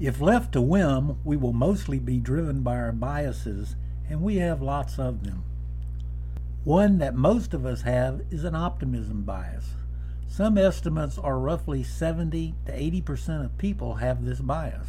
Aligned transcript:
If 0.00 0.20
left 0.20 0.52
to 0.52 0.60
whim, 0.60 1.18
we 1.24 1.36
will 1.36 1.52
mostly 1.52 1.98
be 1.98 2.20
driven 2.20 2.62
by 2.62 2.76
our 2.76 2.92
biases, 2.92 3.74
and 4.08 4.22
we 4.22 4.36
have 4.36 4.62
lots 4.62 4.96
of 4.96 5.24
them. 5.24 5.42
One 6.62 6.98
that 6.98 7.16
most 7.16 7.52
of 7.52 7.66
us 7.66 7.82
have 7.82 8.20
is 8.30 8.44
an 8.44 8.54
optimism 8.54 9.22
bias. 9.22 9.70
Some 10.28 10.56
estimates 10.56 11.18
are 11.18 11.40
roughly 11.40 11.82
70 11.82 12.54
to 12.66 12.72
80% 12.72 13.44
of 13.44 13.58
people 13.58 13.94
have 13.94 14.24
this 14.24 14.40
bias. 14.40 14.86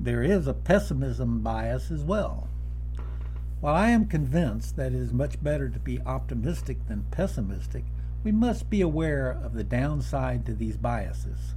There 0.00 0.24
is 0.24 0.48
a 0.48 0.54
pessimism 0.54 1.40
bias 1.40 1.92
as 1.92 2.02
well. 2.02 2.48
While 3.60 3.76
I 3.76 3.90
am 3.90 4.06
convinced 4.06 4.74
that 4.76 4.92
it 4.92 4.98
is 4.98 5.12
much 5.12 5.42
better 5.42 5.68
to 5.68 5.78
be 5.78 6.00
optimistic 6.00 6.88
than 6.88 7.06
pessimistic, 7.12 7.84
we 8.24 8.32
must 8.32 8.68
be 8.68 8.80
aware 8.80 9.30
of 9.30 9.54
the 9.54 9.64
downside 9.64 10.44
to 10.46 10.54
these 10.54 10.76
biases. 10.76 11.54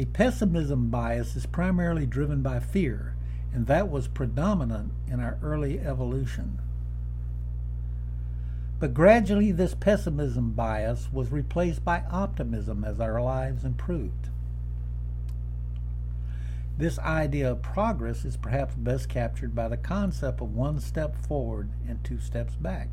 A 0.00 0.06
pessimism 0.06 0.88
bias 0.88 1.36
is 1.36 1.44
primarily 1.44 2.06
driven 2.06 2.40
by 2.40 2.58
fear, 2.58 3.16
and 3.52 3.66
that 3.66 3.90
was 3.90 4.08
predominant 4.08 4.92
in 5.06 5.20
our 5.20 5.36
early 5.42 5.78
evolution. 5.78 6.58
But 8.78 8.94
gradually, 8.94 9.52
this 9.52 9.74
pessimism 9.74 10.52
bias 10.52 11.12
was 11.12 11.30
replaced 11.30 11.84
by 11.84 12.04
optimism 12.10 12.82
as 12.82 12.98
our 12.98 13.20
lives 13.20 13.62
improved. 13.62 14.30
This 16.78 16.98
idea 17.00 17.52
of 17.52 17.60
progress 17.60 18.24
is 18.24 18.38
perhaps 18.38 18.76
best 18.76 19.10
captured 19.10 19.54
by 19.54 19.68
the 19.68 19.76
concept 19.76 20.40
of 20.40 20.54
one 20.54 20.80
step 20.80 21.14
forward 21.14 21.68
and 21.86 22.02
two 22.02 22.20
steps 22.20 22.54
back. 22.54 22.88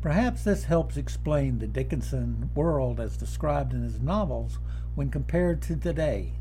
Perhaps 0.00 0.44
this 0.44 0.64
helps 0.64 0.96
explain 0.96 1.58
the 1.58 1.66
Dickensian 1.66 2.50
world 2.54 3.00
as 3.00 3.16
described 3.16 3.72
in 3.72 3.82
his 3.82 3.98
novels 3.98 4.58
when 4.94 5.10
compared 5.10 5.60
to 5.62 5.76
today. 5.76 6.32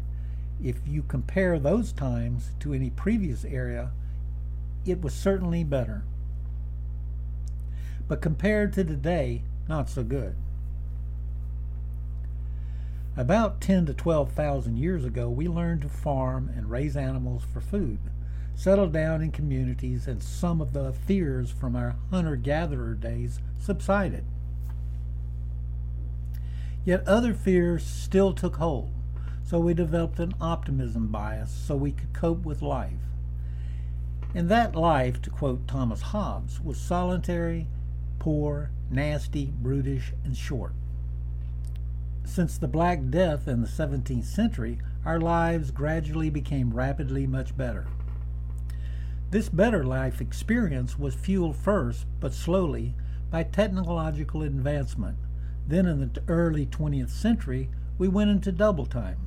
If 0.64 0.78
you 0.86 1.02
compare 1.02 1.58
those 1.58 1.92
times 1.92 2.52
to 2.60 2.74
any 2.74 2.92
previous 2.92 3.44
era, 3.44 3.92
it 4.86 5.02
was 5.02 5.14
certainly 5.14 5.64
better. 5.64 6.04
But 8.08 8.22
compared 8.22 8.74
to 8.74 8.84
today, 8.84 9.42
not 9.68 9.90
so 9.90 10.04
good. 10.04 10.36
About 13.16 13.60
10 13.60 13.88
to 13.88 13.94
12,000 13.96 14.78
years 14.78 15.04
ago, 15.04 15.30
we 15.30 15.48
learned 15.48 15.82
to 15.82 15.90
farm 15.90 16.52
and 16.56 16.70
raise 16.70 16.96
animals 16.96 17.44
for 17.52 17.60
food, 17.60 17.98
settled 18.58 18.92
down 18.92 19.22
in 19.22 19.32
communities, 19.32 20.08
and 20.08 20.22
some 20.22 20.60
of 20.60 20.74
the 20.74 20.92
fears 20.92 21.52
from 21.52 21.76
our 21.76 21.96
hunter 22.10 22.36
gatherer 22.36 22.96
days 22.96 23.40
subsided. 23.60 24.26
Yet 26.84 27.08
other 27.08 27.36
fears 27.36 27.86
still 27.86 28.34
took 28.34 28.56
hold, 28.56 28.90
so 29.44 29.60
we 29.60 29.76
developed 29.76 30.20
an 30.20 30.34
optimism 30.42 31.10
bias 31.10 31.52
so 31.52 31.76
we 31.76 31.92
could 31.92 32.14
cope 32.14 32.46
with 32.46 32.64
life. 32.64 32.94
And 34.34 34.50
that 34.50 34.76
life, 34.76 35.22
to 35.22 35.30
quote 35.30 35.68
Thomas 35.68 36.02
Hobbes, 36.02 36.60
was 36.60 36.80
solitary, 36.80 37.68
poor, 38.18 38.72
nasty, 38.90 39.54
brutish, 39.62 40.14
and 40.24 40.36
short. 40.36 40.74
Since 42.26 42.58
the 42.58 42.68
Black 42.68 43.12
Death 43.12 43.48
in 43.48 43.62
the 43.62 43.68
17th 43.68 44.26
century, 44.26 44.80
our 45.06 45.20
lives 45.20 45.70
gradually 45.70 46.32
became 46.32 46.74
rapidly 46.74 47.28
much 47.28 47.56
better. 47.56 47.86
This 49.30 49.50
better 49.50 49.84
life 49.84 50.22
experience 50.22 50.98
was 50.98 51.14
fueled 51.14 51.58
first, 51.58 52.06
but 52.22 52.34
slowly, 52.34 52.96
by 53.30 53.44
technological 53.44 54.42
advancement. 54.42 55.18
Then 55.68 55.86
in 55.86 56.00
the 56.00 56.22
early 56.30 56.66
20th 56.66 57.10
century, 57.10 57.70
we 57.98 58.08
went 58.08 58.30
into 58.30 58.54
double 58.54 58.86
time. 58.86 59.18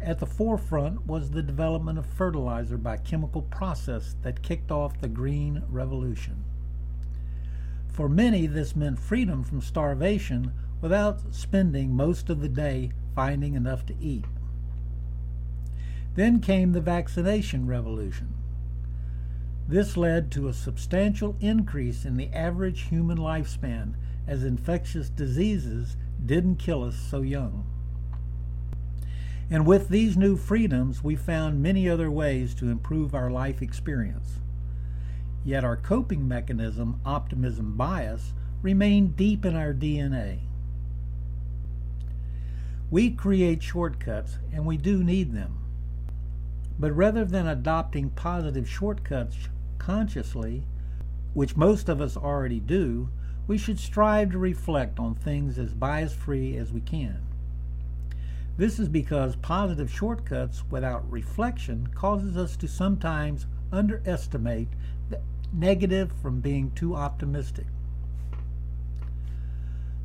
At 0.00 0.20
the 0.20 0.26
forefront 0.26 1.06
was 1.06 1.30
the 1.30 1.42
development 1.42 1.98
of 1.98 2.06
fertilizer 2.06 2.78
by 2.78 2.96
chemical 2.96 3.42
process 3.42 4.16
that 4.22 4.42
kicked 4.42 4.70
off 4.70 5.00
the 5.00 5.08
Green 5.08 5.62
Revolution. 5.68 6.42
For 7.88 8.08
many, 8.08 8.46
this 8.46 8.74
meant 8.74 8.98
freedom 8.98 9.44
from 9.44 9.60
starvation 9.60 10.50
without 10.80 11.34
spending 11.34 11.94
most 11.94 12.30
of 12.30 12.40
the 12.40 12.48
day 12.48 12.92
finding 13.14 13.52
enough 13.54 13.84
to 13.86 13.94
eat. 14.00 14.24
Then 16.14 16.40
came 16.40 16.72
the 16.72 16.80
vaccination 16.80 17.66
revolution. 17.66 18.41
This 19.72 19.96
led 19.96 20.30
to 20.32 20.48
a 20.48 20.52
substantial 20.52 21.34
increase 21.40 22.04
in 22.04 22.18
the 22.18 22.28
average 22.34 22.82
human 22.82 23.16
lifespan 23.16 23.94
as 24.26 24.44
infectious 24.44 25.08
diseases 25.08 25.96
didn't 26.26 26.56
kill 26.56 26.84
us 26.84 26.94
so 26.94 27.22
young. 27.22 27.64
And 29.48 29.66
with 29.66 29.88
these 29.88 30.14
new 30.14 30.36
freedoms, 30.36 31.02
we 31.02 31.16
found 31.16 31.62
many 31.62 31.88
other 31.88 32.10
ways 32.10 32.54
to 32.56 32.68
improve 32.68 33.14
our 33.14 33.30
life 33.30 33.62
experience. 33.62 34.40
Yet 35.42 35.64
our 35.64 35.78
coping 35.78 36.28
mechanism, 36.28 37.00
optimism 37.06 37.74
bias, 37.74 38.34
remained 38.60 39.16
deep 39.16 39.46
in 39.46 39.56
our 39.56 39.72
DNA. 39.72 40.40
We 42.90 43.10
create 43.10 43.62
shortcuts, 43.62 44.36
and 44.52 44.66
we 44.66 44.76
do 44.76 45.02
need 45.02 45.32
them. 45.32 45.60
But 46.78 46.92
rather 46.92 47.24
than 47.24 47.46
adopting 47.46 48.10
positive 48.10 48.68
shortcuts 48.68 49.48
consciously, 49.84 50.62
which 51.34 51.56
most 51.56 51.88
of 51.88 52.00
us 52.00 52.16
already 52.16 52.60
do, 52.60 53.08
we 53.48 53.58
should 53.58 53.78
strive 53.78 54.30
to 54.30 54.38
reflect 54.38 54.98
on 54.98 55.14
things 55.14 55.58
as 55.58 55.74
bias 55.74 56.14
free 56.14 56.56
as 56.56 56.72
we 56.72 56.80
can. 56.80 57.20
This 58.56 58.78
is 58.78 58.88
because 58.88 59.34
positive 59.36 59.90
shortcuts 59.90 60.62
without 60.70 61.10
reflection 61.10 61.88
causes 61.88 62.36
us 62.36 62.56
to 62.58 62.68
sometimes 62.68 63.46
underestimate 63.72 64.68
the 65.10 65.20
negative 65.52 66.12
from 66.22 66.40
being 66.40 66.70
too 66.70 66.94
optimistic. 66.94 67.66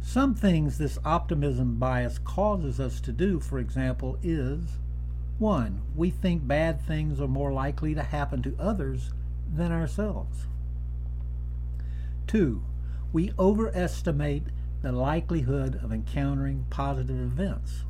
Some 0.02 0.34
things 0.34 0.78
this 0.78 0.98
optimism 1.04 1.76
bias 1.76 2.18
causes 2.18 2.80
us 2.80 3.02
to 3.02 3.12
do, 3.12 3.40
for 3.40 3.60
example, 3.60 4.18
is 4.24 4.80
1. 5.38 5.82
We 5.96 6.10
think 6.10 6.48
bad 6.48 6.82
things 6.82 7.20
are 7.22 7.28
more 7.28 7.52
likely 7.52 7.94
to 7.94 8.02
happen 8.02 8.42
to 8.44 8.56
others 8.58 9.12
than 9.53 9.72
ourselves. 9.72 10.47
2. 12.28 12.63
We 13.13 13.31
overestimate 13.40 14.44
the 14.81 14.91
likelihood 14.91 15.80
of 15.84 15.91
encountering 15.91 16.66
positive 16.69 17.19
events. 17.19 17.84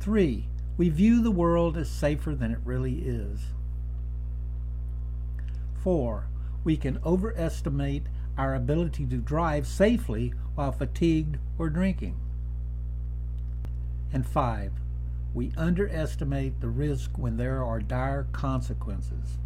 3. 0.00 0.48
We 0.76 0.88
view 0.88 1.22
the 1.22 1.30
world 1.30 1.76
as 1.76 1.88
safer 1.88 2.34
than 2.34 2.52
it 2.52 2.60
really 2.64 3.00
is. 3.00 3.40
4. 5.82 6.28
We 6.64 6.76
can 6.76 7.00
overestimate 7.04 8.04
our 8.36 8.54
ability 8.54 9.06
to 9.06 9.16
drive 9.16 9.66
safely 9.66 10.32
while 10.54 10.72
fatigued 10.72 11.38
or 11.58 11.68
drinking. 11.68 12.16
And 14.12 14.26
five, 14.26 14.72
we 15.34 15.52
underestimate 15.56 16.60
the 16.60 16.68
risk 16.68 17.18
when 17.18 17.36
there 17.36 17.62
are 17.62 17.80
dire 17.80 18.26
consequences. 18.32 19.38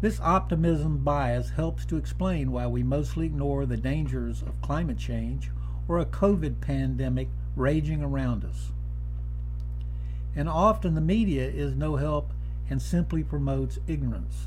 This 0.00 0.20
optimism 0.20 0.98
bias 0.98 1.50
helps 1.50 1.84
to 1.86 1.96
explain 1.96 2.52
why 2.52 2.68
we 2.68 2.84
mostly 2.84 3.26
ignore 3.26 3.66
the 3.66 3.76
dangers 3.76 4.42
of 4.42 4.62
climate 4.62 4.98
change 4.98 5.50
or 5.88 5.98
a 5.98 6.06
COVID 6.06 6.60
pandemic 6.60 7.28
raging 7.56 8.02
around 8.02 8.44
us. 8.44 8.70
And 10.36 10.48
often 10.48 10.94
the 10.94 11.00
media 11.00 11.48
is 11.48 11.74
no 11.74 11.96
help 11.96 12.32
and 12.70 12.80
simply 12.80 13.24
promotes 13.24 13.80
ignorance. 13.88 14.46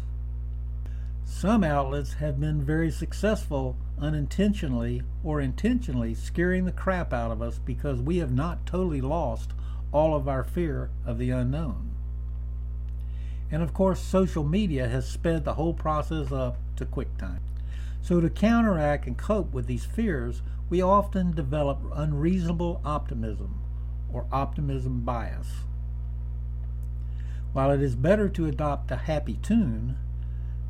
Some 1.25 1.65
outlets 1.65 2.13
have 2.13 2.39
been 2.39 2.63
very 2.63 2.89
successful 2.89 3.75
unintentionally 3.99 5.01
or 5.21 5.41
intentionally 5.41 6.13
scaring 6.13 6.63
the 6.63 6.71
crap 6.71 7.11
out 7.11 7.31
of 7.31 7.41
us 7.41 7.57
because 7.57 7.99
we 7.99 8.17
have 8.19 8.31
not 8.31 8.65
totally 8.65 9.01
lost 9.01 9.51
all 9.91 10.15
of 10.15 10.29
our 10.29 10.45
fear 10.45 10.91
of 11.05 11.17
the 11.17 11.31
unknown. 11.31 11.90
And 13.51 13.61
of 13.61 13.73
course, 13.73 13.99
social 13.99 14.43
media 14.43 14.87
has 14.87 15.07
sped 15.07 15.43
the 15.43 15.55
whole 15.55 15.73
process 15.73 16.31
up 16.31 16.57
to 16.77 16.85
QuickTime. 16.85 17.39
So, 18.01 18.19
to 18.21 18.29
counteract 18.29 19.05
and 19.05 19.17
cope 19.17 19.53
with 19.53 19.67
these 19.67 19.85
fears, 19.85 20.41
we 20.69 20.81
often 20.81 21.33
develop 21.33 21.79
unreasonable 21.93 22.81
optimism 22.83 23.61
or 24.11 24.25
optimism 24.31 25.01
bias. 25.01 25.47
While 27.53 27.71
it 27.71 27.81
is 27.81 27.95
better 27.95 28.29
to 28.29 28.47
adopt 28.47 28.89
a 28.89 28.95
happy 28.95 29.37
tune, 29.41 29.97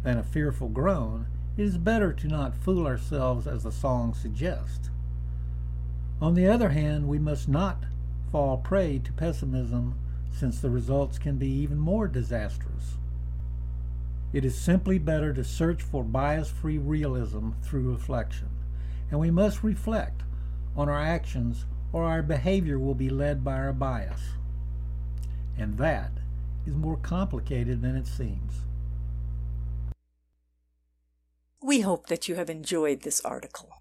than 0.03 0.17
a 0.17 0.23
fearful 0.23 0.69
groan, 0.69 1.27
it 1.57 1.63
is 1.63 1.77
better 1.77 2.11
to 2.13 2.27
not 2.27 2.55
fool 2.55 2.87
ourselves 2.87 3.45
as 3.45 3.63
the 3.63 3.71
song 3.71 4.13
suggests. 4.13 4.89
On 6.21 6.33
the 6.33 6.47
other 6.47 6.69
hand, 6.69 7.07
we 7.07 7.19
must 7.19 7.47
not 7.47 7.83
fall 8.31 8.57
prey 8.57 8.99
to 8.99 9.13
pessimism 9.13 9.95
since 10.31 10.59
the 10.59 10.69
results 10.69 11.17
can 11.17 11.37
be 11.37 11.47
even 11.47 11.77
more 11.77 12.07
disastrous. 12.07 12.97
It 14.33 14.45
is 14.45 14.57
simply 14.57 14.97
better 14.97 15.33
to 15.33 15.43
search 15.43 15.81
for 15.81 16.03
bias 16.03 16.49
free 16.49 16.77
realism 16.77 17.51
through 17.61 17.91
reflection, 17.91 18.49
and 19.09 19.19
we 19.19 19.29
must 19.29 19.63
reflect 19.63 20.23
on 20.75 20.87
our 20.87 21.01
actions 21.01 21.65
or 21.93 22.05
our 22.05 22.23
behavior 22.23 22.79
will 22.79 22.95
be 22.95 23.09
led 23.09 23.43
by 23.43 23.55
our 23.55 23.73
bias. 23.73 24.21
And 25.57 25.77
that 25.77 26.11
is 26.65 26.75
more 26.75 26.97
complicated 26.97 27.81
than 27.81 27.95
it 27.95 28.07
seems. 28.07 28.61
We 31.61 31.81
hope 31.81 32.07
that 32.07 32.27
you 32.27 32.35
have 32.35 32.49
enjoyed 32.49 33.01
this 33.01 33.21
article. 33.21 33.80